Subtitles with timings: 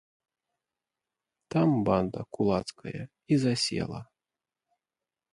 [1.55, 3.03] Там банда кулацкая
[3.35, 4.01] і засела.